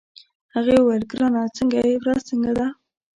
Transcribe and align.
هغې 0.53 0.75
وویل: 0.79 1.03
ګرانه 1.11 1.41
څنګه 1.57 1.77
يې، 1.87 1.95
ورځ 2.01 2.19
څنګه 2.29 2.51
ده؟ 2.57 2.67